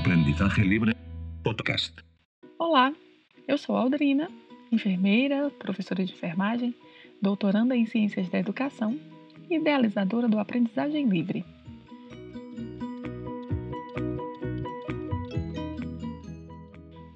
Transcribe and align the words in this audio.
Aprendizaje 0.00 0.62
Libre 0.62 0.96
Podcast. 1.44 1.94
Olá, 2.58 2.90
eu 3.46 3.58
sou 3.58 3.76
Aldrina, 3.76 4.30
enfermeira, 4.72 5.50
professora 5.58 6.02
de 6.02 6.14
enfermagem, 6.14 6.74
doutoranda 7.20 7.76
em 7.76 7.84
Ciências 7.84 8.26
da 8.30 8.38
Educação 8.38 8.98
e 9.50 9.56
idealizadora 9.56 10.26
do 10.26 10.38
Aprendizagem 10.38 11.06
Livre. 11.06 11.44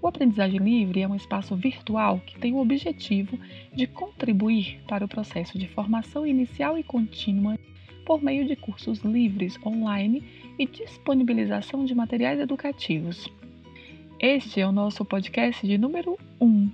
O 0.03 0.07
Aprendizagem 0.07 0.61
Livre 0.61 1.01
é 1.01 1.09
um 1.09 1.17
espaço 1.17 1.57
virtual 1.57 2.21
que 2.27 2.39
tem 2.39 2.53
o 2.53 2.59
objetivo 2.59 3.39
de 3.75 3.87
contribuir 3.87 4.79
para 4.87 5.07
o 5.07 5.09
processo 5.09 5.59
de 5.59 5.67
formação 5.69 6.27
inicial 6.27 6.77
e 6.77 6.83
contínua 6.83 7.57
por 8.05 8.23
meio 8.23 8.47
de 8.47 8.55
cursos 8.55 9.01
livres 9.01 9.59
online 9.65 10.23
e 10.59 10.67
disponibilização 10.67 11.85
de 11.85 11.95
materiais 11.95 12.39
educativos. 12.39 13.31
Este 14.21 14.61
é 14.61 14.67
o 14.67 14.73
nosso 14.73 15.05
podcast 15.05 15.67
de 15.67 15.77
número 15.77 16.19
1. 16.41 16.71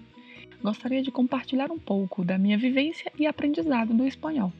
Gostaria 0.62 1.02
de 1.02 1.10
compartilhar 1.10 1.70
um 1.70 1.78
pouco 1.78 2.24
da 2.24 2.36
minha 2.36 2.58
vivência 2.58 3.10
e 3.18 3.26
aprendizado 3.26 3.94
do 3.94 4.06
espanhol. 4.06 4.52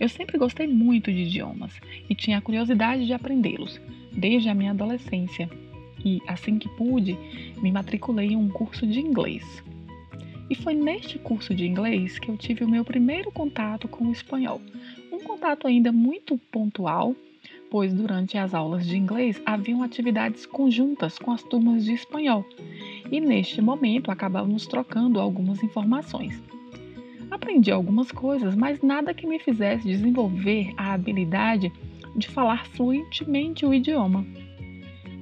Eu 0.00 0.08
sempre 0.08 0.36
gostei 0.36 0.66
muito 0.66 1.12
de 1.12 1.22
idiomas 1.22 1.78
e 2.10 2.14
tinha 2.14 2.38
a 2.38 2.40
curiosidade 2.40 3.06
de 3.06 3.12
aprendê-los, 3.12 3.80
desde 4.10 4.48
a 4.48 4.54
minha 4.54 4.72
adolescência. 4.72 5.48
E, 6.04 6.20
assim 6.26 6.58
que 6.58 6.68
pude, 6.70 7.16
me 7.62 7.70
matriculei 7.70 8.30
em 8.30 8.36
um 8.36 8.48
curso 8.48 8.84
de 8.84 8.98
inglês. 8.98 9.62
E 10.52 10.54
foi 10.54 10.74
neste 10.74 11.18
curso 11.18 11.54
de 11.54 11.66
inglês 11.66 12.18
que 12.18 12.30
eu 12.30 12.36
tive 12.36 12.62
o 12.62 12.68
meu 12.68 12.84
primeiro 12.84 13.32
contato 13.32 13.88
com 13.88 14.04
o 14.04 14.12
espanhol. 14.12 14.60
Um 15.10 15.18
contato 15.18 15.66
ainda 15.66 15.90
muito 15.90 16.36
pontual, 16.36 17.16
pois 17.70 17.94
durante 17.94 18.36
as 18.36 18.52
aulas 18.52 18.86
de 18.86 18.94
inglês 18.94 19.40
haviam 19.46 19.82
atividades 19.82 20.44
conjuntas 20.44 21.18
com 21.18 21.32
as 21.32 21.42
turmas 21.42 21.86
de 21.86 21.94
espanhol. 21.94 22.44
E 23.10 23.18
neste 23.18 23.62
momento 23.62 24.10
acabávamos 24.10 24.66
trocando 24.66 25.18
algumas 25.18 25.62
informações. 25.62 26.38
Aprendi 27.30 27.70
algumas 27.70 28.12
coisas, 28.12 28.54
mas 28.54 28.82
nada 28.82 29.14
que 29.14 29.26
me 29.26 29.38
fizesse 29.38 29.88
desenvolver 29.88 30.74
a 30.76 30.92
habilidade 30.92 31.72
de 32.14 32.28
falar 32.28 32.66
fluentemente 32.66 33.64
o 33.64 33.72
idioma. 33.72 34.22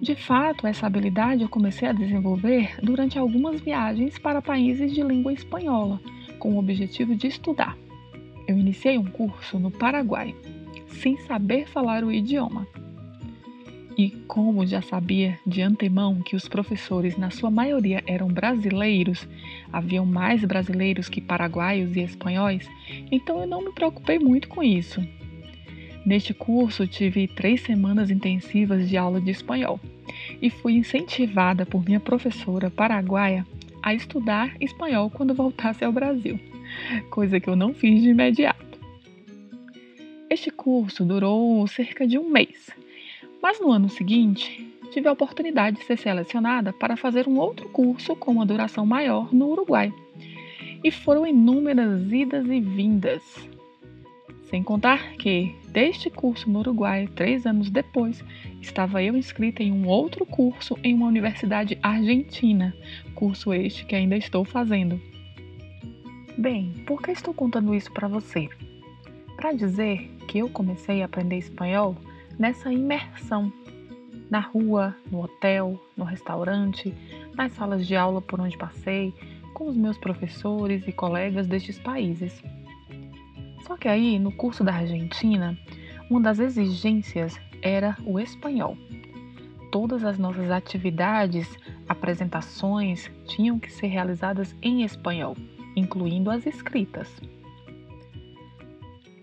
De 0.00 0.14
fato, 0.14 0.66
essa 0.66 0.86
habilidade 0.86 1.42
eu 1.42 1.48
comecei 1.48 1.86
a 1.86 1.92
desenvolver 1.92 2.74
durante 2.82 3.18
algumas 3.18 3.60
viagens 3.60 4.18
para 4.18 4.40
países 4.40 4.94
de 4.94 5.02
língua 5.02 5.30
espanhola, 5.30 6.00
com 6.38 6.54
o 6.54 6.58
objetivo 6.58 7.14
de 7.14 7.26
estudar. 7.26 7.76
Eu 8.48 8.56
iniciei 8.56 8.96
um 8.96 9.04
curso 9.04 9.58
no 9.58 9.70
Paraguai, 9.70 10.34
sem 10.86 11.18
saber 11.18 11.68
falar 11.68 12.02
o 12.02 12.10
idioma. 12.10 12.66
E 13.98 14.08
como 14.26 14.66
já 14.66 14.80
sabia 14.80 15.38
de 15.46 15.60
antemão 15.60 16.22
que 16.22 16.34
os 16.34 16.48
professores, 16.48 17.18
na 17.18 17.28
sua 17.30 17.50
maioria, 17.50 18.02
eram 18.06 18.28
brasileiros, 18.28 19.28
haviam 19.70 20.06
mais 20.06 20.42
brasileiros 20.42 21.10
que 21.10 21.20
paraguaios 21.20 21.94
e 21.94 22.00
espanhóis, 22.00 22.66
então 23.12 23.38
eu 23.38 23.46
não 23.46 23.62
me 23.62 23.72
preocupei 23.72 24.18
muito 24.18 24.48
com 24.48 24.62
isso. 24.62 25.06
Neste 26.04 26.32
curso, 26.32 26.86
tive 26.86 27.28
três 27.28 27.60
semanas 27.60 28.10
intensivas 28.10 28.88
de 28.88 28.96
aula 28.96 29.20
de 29.20 29.30
espanhol 29.30 29.78
e 30.40 30.48
fui 30.48 30.74
incentivada 30.74 31.66
por 31.66 31.84
minha 31.84 32.00
professora 32.00 32.70
paraguaia 32.70 33.46
a 33.82 33.94
estudar 33.94 34.54
espanhol 34.60 35.10
quando 35.10 35.34
voltasse 35.34 35.84
ao 35.84 35.92
Brasil, 35.92 36.38
coisa 37.10 37.38
que 37.38 37.48
eu 37.48 37.56
não 37.56 37.74
fiz 37.74 38.02
de 38.02 38.10
imediato. 38.10 38.78
Este 40.28 40.50
curso 40.50 41.04
durou 41.04 41.66
cerca 41.66 42.06
de 42.06 42.18
um 42.18 42.30
mês, 42.30 42.70
mas 43.42 43.60
no 43.60 43.70
ano 43.70 43.88
seguinte 43.88 44.66
tive 44.90 45.08
a 45.08 45.12
oportunidade 45.12 45.78
de 45.78 45.84
ser 45.84 45.98
selecionada 45.98 46.72
para 46.72 46.96
fazer 46.96 47.28
um 47.28 47.38
outro 47.38 47.68
curso 47.68 48.14
com 48.16 48.32
uma 48.32 48.46
duração 48.46 48.84
maior 48.84 49.32
no 49.32 49.48
Uruguai. 49.48 49.92
E 50.82 50.90
foram 50.90 51.26
inúmeras 51.26 52.10
idas 52.10 52.46
e 52.46 52.60
vindas. 52.60 53.22
Sem 54.50 54.64
contar 54.64 55.12
que 55.12 55.54
deste 55.68 56.10
curso 56.10 56.50
no 56.50 56.58
Uruguai, 56.58 57.08
três 57.14 57.46
anos 57.46 57.70
depois, 57.70 58.24
estava 58.60 59.00
eu 59.00 59.16
inscrita 59.16 59.62
em 59.62 59.70
um 59.70 59.86
outro 59.86 60.26
curso 60.26 60.76
em 60.82 60.92
uma 60.92 61.06
universidade 61.06 61.78
argentina, 61.80 62.74
curso 63.14 63.54
este 63.54 63.86
que 63.86 63.94
ainda 63.94 64.16
estou 64.16 64.44
fazendo. 64.44 65.00
Bem, 66.36 66.72
por 66.84 67.00
que 67.00 67.12
estou 67.12 67.32
contando 67.32 67.72
isso 67.72 67.92
para 67.92 68.08
você? 68.08 68.48
Para 69.36 69.52
dizer 69.52 70.10
que 70.26 70.38
eu 70.38 70.48
comecei 70.48 71.00
a 71.00 71.04
aprender 71.04 71.38
espanhol 71.38 71.96
nessa 72.36 72.72
imersão 72.72 73.52
na 74.28 74.40
rua, 74.40 74.96
no 75.10 75.22
hotel, 75.22 75.80
no 75.96 76.04
restaurante, 76.04 76.92
nas 77.34 77.52
salas 77.52 77.86
de 77.86 77.94
aula 77.94 78.20
por 78.20 78.40
onde 78.40 78.56
passei, 78.56 79.14
com 79.54 79.68
os 79.68 79.76
meus 79.76 79.98
professores 79.98 80.86
e 80.88 80.92
colegas 80.92 81.46
destes 81.46 81.78
países. 81.78 82.42
Só 83.70 83.76
que 83.76 83.86
aí, 83.86 84.18
no 84.18 84.32
curso 84.32 84.64
da 84.64 84.74
Argentina, 84.74 85.56
uma 86.10 86.20
das 86.20 86.40
exigências 86.40 87.40
era 87.62 87.96
o 88.04 88.18
espanhol. 88.18 88.76
Todas 89.70 90.02
as 90.02 90.18
nossas 90.18 90.50
atividades, 90.50 91.48
apresentações 91.88 93.08
tinham 93.28 93.60
que 93.60 93.70
ser 93.70 93.86
realizadas 93.86 94.56
em 94.60 94.82
espanhol, 94.82 95.36
incluindo 95.76 96.32
as 96.32 96.46
escritas. 96.46 97.08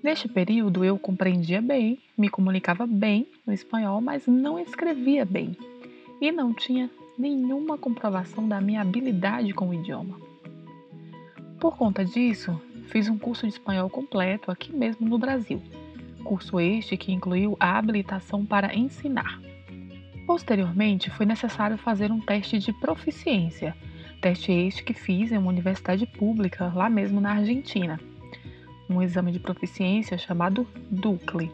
Neste 0.02 0.30
período 0.30 0.86
eu 0.86 0.98
compreendia 0.98 1.62
bem, 1.62 2.00
me 2.18 2.30
comunicava 2.30 2.88
bem 2.88 3.28
no 3.46 3.52
espanhol, 3.52 4.00
mas 4.00 4.28
não 4.28 4.58
escrevia 4.58 5.26
bem 5.26 5.58
e 6.22 6.32
não 6.32 6.54
tinha 6.54 6.90
nenhuma 7.20 7.78
comprovação 7.78 8.48
da 8.48 8.62
minha 8.62 8.80
habilidade 8.80 9.54
com 9.54 9.68
o 9.68 9.74
idioma. 9.74 10.18
Por 11.60 11.76
conta 11.76 12.06
disso, 12.06 12.62
fiz 12.88 13.08
um 13.10 13.18
curso 13.18 13.46
de 13.46 13.54
espanhol 13.54 13.90
completo 13.90 14.50
aqui 14.50 14.74
mesmo 14.74 15.08
no 15.08 15.18
Brasil. 15.18 15.62
Curso 16.24 16.60
este 16.60 16.98
que 16.98 17.12
incluiu 17.12 17.56
a 17.60 17.78
habilitação 17.78 18.46
para 18.46 18.76
ensinar. 18.76 19.40
Posteriormente, 20.26 21.10
foi 21.10 21.26
necessário 21.26 21.78
fazer 21.78 22.12
um 22.12 22.20
teste 22.20 22.60
de 22.60 22.74
proficiência, 22.74 23.76
teste 24.22 24.52
este 24.52 24.84
que 24.84 24.94
fiz 24.94 25.32
em 25.32 25.38
uma 25.38 25.50
universidade 25.50 26.06
pública 26.06 26.72
lá 26.76 26.90
mesmo 26.90 27.22
na 27.22 27.32
Argentina. 27.32 28.00
Um 28.90 29.02
exame 29.02 29.32
de 29.32 29.40
proficiência 29.40 30.18
chamado 30.18 30.68
DUCLE. 30.90 31.52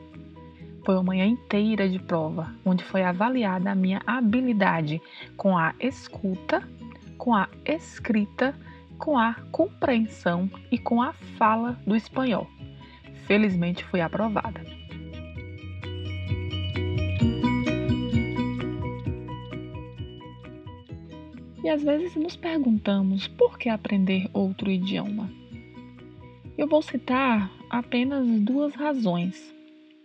Foi 0.86 0.96
uma 0.96 1.04
manhã 1.04 1.26
inteira 1.26 1.88
de 1.88 2.00
prova, 2.00 2.54
onde 2.66 2.84
foi 2.84 3.04
avaliada 3.04 3.72
a 3.72 3.76
minha 3.76 4.02
habilidade 4.06 5.02
com 5.38 5.58
a 5.58 5.74
escuta, 5.80 6.62
com 7.18 7.34
a 7.34 7.48
escrita 7.66 8.56
com 8.98 9.18
a 9.18 9.34
compreensão 9.52 10.50
e 10.72 10.78
com 10.78 11.02
a 11.02 11.14
fala 11.38 11.80
do 11.86 11.96
espanhol. 11.96 12.48
Felizmente 13.26 13.84
fui 13.86 14.02
aprovada. 14.02 14.62
E 21.64 21.70
às 21.70 21.82
vezes 21.82 22.16
nos 22.16 22.36
perguntamos 22.36 23.28
por 23.28 23.58
que 23.58 23.70
aprender 23.70 24.30
outro 24.34 24.70
idioma. 24.70 25.30
Eu 26.58 26.68
vou 26.68 26.82
citar 26.82 27.50
apenas 27.70 28.28
duas 28.42 28.76
razões, 28.76 29.54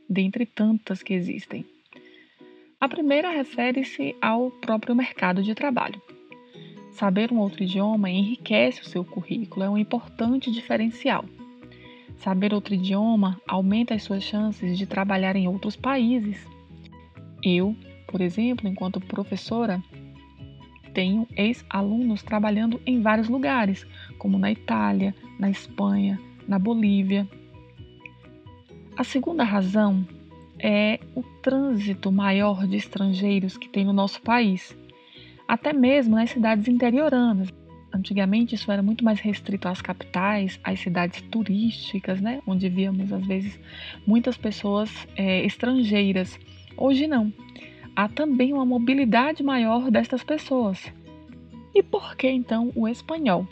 dentre 0.08 0.46
tantas 0.46 1.02
que 1.02 1.12
existem. 1.12 1.66
A 2.80 2.88
primeira 2.88 3.30
refere-se 3.30 4.14
ao 4.20 4.52
próprio 4.52 4.94
mercado 4.94 5.42
de 5.42 5.52
trabalho. 5.52 6.00
Saber 6.90 7.32
um 7.32 7.38
outro 7.38 7.62
idioma 7.62 8.10
enriquece 8.10 8.80
o 8.80 8.84
seu 8.84 9.04
currículo, 9.04 9.64
é 9.64 9.70
um 9.70 9.78
importante 9.78 10.50
diferencial. 10.50 11.24
Saber 12.16 12.52
outro 12.52 12.74
idioma 12.74 13.40
aumenta 13.46 13.94
as 13.94 14.02
suas 14.02 14.24
chances 14.24 14.76
de 14.76 14.86
trabalhar 14.86 15.36
em 15.36 15.46
outros 15.46 15.76
países. 15.76 16.44
Eu, 17.42 17.76
por 18.08 18.20
exemplo, 18.20 18.68
enquanto 18.68 19.00
professora, 19.00 19.82
tenho 20.92 21.28
ex-alunos 21.36 22.22
trabalhando 22.22 22.80
em 22.84 23.00
vários 23.00 23.28
lugares, 23.28 23.86
como 24.18 24.38
na 24.38 24.50
Itália, 24.50 25.14
na 25.38 25.48
Espanha, 25.48 26.18
na 26.48 26.58
Bolívia. 26.58 27.28
A 28.96 29.04
segunda 29.04 29.44
razão 29.44 30.04
é 30.58 30.98
o 31.14 31.22
trânsito 31.40 32.10
maior 32.10 32.66
de 32.66 32.76
estrangeiros 32.76 33.56
que 33.56 33.68
tem 33.68 33.84
no 33.84 33.92
nosso 33.92 34.20
país 34.20 34.76
até 35.48 35.72
mesmo 35.72 36.14
nas 36.14 36.30
cidades 36.30 36.68
interioranas. 36.68 37.48
Antigamente 37.92 38.54
isso 38.54 38.70
era 38.70 38.82
muito 38.82 39.02
mais 39.02 39.18
restrito 39.18 39.66
às 39.66 39.80
capitais, 39.80 40.60
às 40.62 40.78
cidades 40.78 41.22
turísticas, 41.22 42.20
né? 42.20 42.42
onde 42.46 42.68
víamos 42.68 43.10
às 43.10 43.26
vezes 43.26 43.58
muitas 44.06 44.36
pessoas 44.36 44.90
é, 45.16 45.44
estrangeiras. 45.46 46.38
Hoje 46.76 47.06
não. 47.06 47.32
Há 47.96 48.06
também 48.08 48.52
uma 48.52 48.66
mobilidade 48.66 49.42
maior 49.42 49.90
destas 49.90 50.22
pessoas. 50.22 50.92
E 51.74 51.82
por 51.82 52.14
que 52.14 52.28
então 52.28 52.70
o 52.74 52.86
espanhol? 52.86 53.48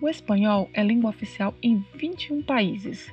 O 0.00 0.08
espanhol 0.08 0.68
é 0.72 0.82
língua 0.82 1.10
oficial 1.10 1.54
em 1.62 1.84
21 1.94 2.42
países. 2.42 3.12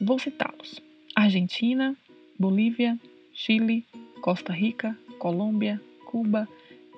Vou 0.00 0.18
citá-los: 0.18 0.80
Argentina, 1.14 1.96
Bolívia, 2.38 2.98
Chile, 3.32 3.86
Costa 4.20 4.52
Rica, 4.52 4.96
Colômbia, 5.18 5.80
Cuba, 6.16 6.48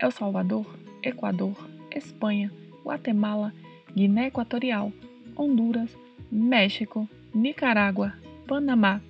El 0.00 0.12
Salvador, 0.12 0.64
Equador, 1.02 1.56
Espanha, 1.90 2.52
Guatemala, 2.84 3.52
Guiné 3.92 4.28
Equatorial, 4.28 4.92
Honduras, 5.34 5.90
México, 6.30 7.08
Nicarágua, 7.34 8.14
Panamá, 8.46 9.00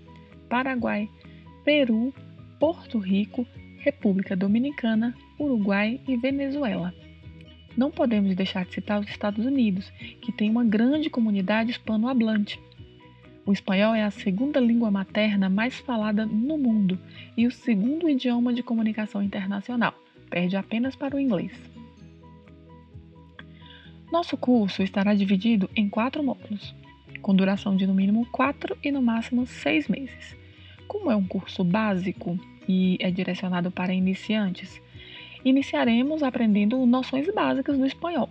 Paraguai, 0.48 1.10
Peru, 1.62 2.14
Porto 2.58 2.96
Rico, 2.96 3.46
República 3.80 4.34
Dominicana, 4.34 5.14
Uruguai 5.38 6.00
e 6.08 6.16
Venezuela. 6.16 6.94
Não 7.76 7.90
podemos 7.90 8.34
deixar 8.34 8.64
de 8.64 8.72
citar 8.72 9.00
os 9.00 9.10
Estados 9.10 9.44
Unidos, 9.44 9.92
que 10.22 10.32
tem 10.32 10.48
uma 10.48 10.64
grande 10.64 11.10
comunidade 11.10 11.72
hispanohablante. 11.72 12.58
O 13.48 13.52
espanhol 13.54 13.94
é 13.94 14.02
a 14.02 14.10
segunda 14.10 14.60
língua 14.60 14.90
materna 14.90 15.48
mais 15.48 15.74
falada 15.74 16.26
no 16.26 16.58
mundo 16.58 16.98
e 17.34 17.46
o 17.46 17.50
segundo 17.50 18.06
idioma 18.06 18.52
de 18.52 18.62
comunicação 18.62 19.22
internacional, 19.22 19.94
perde 20.28 20.54
apenas 20.54 20.94
para 20.94 21.16
o 21.16 21.18
inglês. 21.18 21.50
Nosso 24.12 24.36
curso 24.36 24.82
estará 24.82 25.14
dividido 25.14 25.70
em 25.74 25.88
quatro 25.88 26.22
módulos, 26.22 26.74
com 27.22 27.34
duração 27.34 27.74
de 27.74 27.86
no 27.86 27.94
mínimo 27.94 28.26
quatro 28.26 28.76
e 28.84 28.92
no 28.92 29.00
máximo 29.00 29.46
seis 29.46 29.88
meses. 29.88 30.36
Como 30.86 31.10
é 31.10 31.16
um 31.16 31.24
curso 31.24 31.64
básico 31.64 32.38
e 32.68 32.98
é 33.00 33.10
direcionado 33.10 33.70
para 33.70 33.94
iniciantes, 33.94 34.78
iniciaremos 35.42 36.22
aprendendo 36.22 36.84
noções 36.84 37.26
básicas 37.34 37.78
do 37.78 37.86
espanhol. 37.86 38.28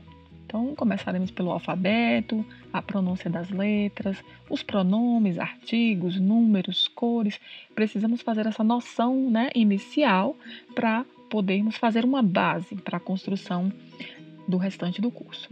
Então, 0.48 0.74
começaremos 0.76 1.30
pelo 1.30 1.52
alfabeto, 1.52 2.44
a 2.72 2.82
pronúncia 2.82 3.30
das 3.30 3.50
letras, 3.50 4.24
os 4.50 4.64
pronomes, 4.64 5.38
artigos, 5.38 6.18
números, 6.18 6.88
cores. 6.88 7.38
Precisamos 7.76 8.22
fazer 8.22 8.48
essa 8.48 8.64
noção 8.64 9.30
né, 9.30 9.50
inicial 9.54 10.38
para 10.74 11.06
podermos 11.30 11.76
fazer 11.76 12.06
uma 12.06 12.24
base 12.24 12.78
para 12.78 12.96
a 12.96 13.02
construção 13.02 13.70
do 14.48 14.56
restante 14.56 15.02
do 15.02 15.12
curso. 15.12 15.50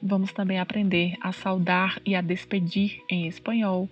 Vamos 0.00 0.32
também 0.32 0.60
aprender 0.60 1.16
a 1.20 1.32
saudar 1.32 2.00
e 2.06 2.14
a 2.14 2.20
despedir 2.20 3.02
em 3.10 3.26
espanhol. 3.26 3.90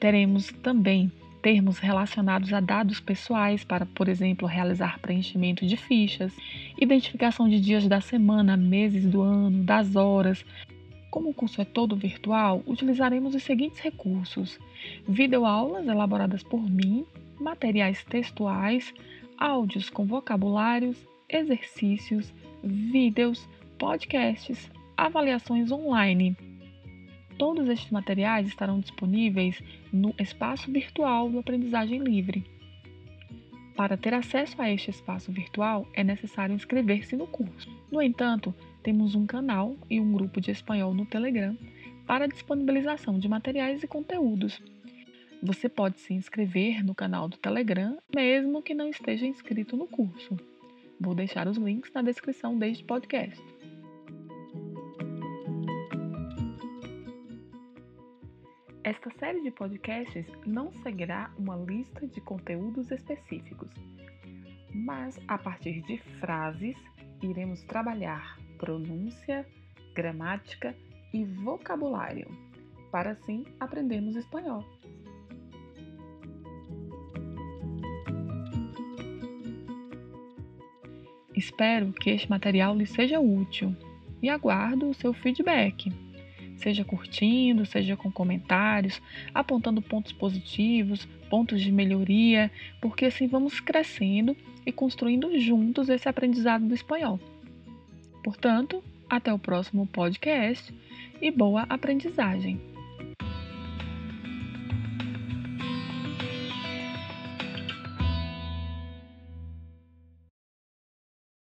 Teremos 0.00 0.46
também 0.62 1.12
termos 1.42 1.78
relacionados 1.78 2.52
a 2.52 2.60
dados 2.60 3.00
pessoais 3.00 3.64
para, 3.64 3.84
por 3.84 4.08
exemplo, 4.08 4.46
realizar 4.46 5.00
preenchimento 5.00 5.66
de 5.66 5.76
fichas, 5.76 6.32
identificação 6.80 7.48
de 7.48 7.60
dias 7.60 7.86
da 7.88 8.00
semana, 8.00 8.56
meses 8.56 9.04
do 9.04 9.20
ano, 9.20 9.64
das 9.64 9.96
horas. 9.96 10.44
Como 11.10 11.30
o 11.30 11.34
curso 11.34 11.60
é 11.60 11.64
todo 11.64 11.96
virtual, 11.96 12.62
utilizaremos 12.64 13.34
os 13.34 13.42
seguintes 13.42 13.80
recursos: 13.80 14.58
videoaulas 15.06 15.86
elaboradas 15.86 16.42
por 16.42 16.62
mim, 16.62 17.04
materiais 17.40 18.04
textuais, 18.04 18.94
áudios 19.36 19.90
com 19.90 20.06
vocabulários, 20.06 20.96
exercícios, 21.28 22.32
vídeos, 22.62 23.48
podcasts, 23.78 24.70
avaliações 24.96 25.72
online. 25.72 26.36
Todos 27.38 27.68
estes 27.68 27.90
materiais 27.90 28.46
estarão 28.46 28.80
disponíveis 28.80 29.62
no 29.92 30.14
espaço 30.18 30.70
virtual 30.70 31.28
do 31.28 31.38
Aprendizagem 31.38 32.00
Livre. 32.00 32.44
Para 33.74 33.96
ter 33.96 34.12
acesso 34.14 34.60
a 34.60 34.70
este 34.70 34.90
espaço 34.90 35.32
virtual, 35.32 35.88
é 35.94 36.04
necessário 36.04 36.54
inscrever-se 36.54 37.16
no 37.16 37.26
curso. 37.26 37.68
No 37.90 38.02
entanto, 38.02 38.54
temos 38.82 39.14
um 39.14 39.26
canal 39.26 39.74
e 39.88 40.00
um 40.00 40.12
grupo 40.12 40.40
de 40.40 40.50
espanhol 40.50 40.92
no 40.92 41.06
Telegram 41.06 41.56
para 42.06 42.28
disponibilização 42.28 43.18
de 43.18 43.28
materiais 43.28 43.82
e 43.82 43.86
conteúdos. 43.86 44.60
Você 45.42 45.68
pode 45.68 46.00
se 46.00 46.14
inscrever 46.14 46.84
no 46.84 46.94
canal 46.94 47.28
do 47.28 47.36
Telegram, 47.36 47.98
mesmo 48.14 48.62
que 48.62 48.74
não 48.74 48.88
esteja 48.88 49.26
inscrito 49.26 49.76
no 49.76 49.86
curso. 49.86 50.36
Vou 51.00 51.14
deixar 51.14 51.48
os 51.48 51.56
links 51.56 51.90
na 51.92 52.02
descrição 52.02 52.56
deste 52.56 52.84
podcast. 52.84 53.42
Esta 58.84 59.10
série 59.20 59.40
de 59.42 59.50
podcasts 59.52 60.26
não 60.44 60.72
seguirá 60.82 61.30
uma 61.38 61.54
lista 61.54 62.04
de 62.04 62.20
conteúdos 62.20 62.90
específicos, 62.90 63.70
mas 64.74 65.20
a 65.28 65.38
partir 65.38 65.82
de 65.82 65.98
frases 66.18 66.76
iremos 67.22 67.62
trabalhar 67.62 68.36
pronúncia, 68.58 69.46
gramática 69.94 70.74
e 71.14 71.24
vocabulário, 71.24 72.26
para 72.90 73.12
assim 73.12 73.44
aprendermos 73.60 74.16
espanhol. 74.16 74.64
Espero 81.36 81.92
que 81.92 82.10
este 82.10 82.28
material 82.28 82.76
lhe 82.76 82.86
seja 82.86 83.20
útil 83.20 83.76
e 84.20 84.28
aguardo 84.28 84.90
o 84.90 84.94
seu 84.94 85.12
feedback 85.12 85.88
seja 86.56 86.84
curtindo, 86.84 87.66
seja 87.66 87.96
com 87.96 88.10
comentários, 88.10 89.00
apontando 89.34 89.82
pontos 89.82 90.12
positivos, 90.12 91.06
pontos 91.28 91.60
de 91.60 91.72
melhoria, 91.72 92.50
porque 92.80 93.06
assim 93.06 93.26
vamos 93.26 93.60
crescendo 93.60 94.36
e 94.64 94.72
construindo 94.72 95.38
juntos 95.38 95.88
esse 95.88 96.08
aprendizado 96.08 96.66
do 96.66 96.74
espanhol. 96.74 97.18
Portanto, 98.22 98.82
até 99.08 99.32
o 99.32 99.38
próximo 99.38 99.86
podcast 99.86 100.72
e 101.20 101.30
boa 101.30 101.66
aprendizagem! 101.68 102.71